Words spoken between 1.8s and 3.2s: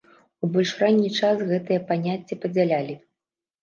паняцці падзялялі.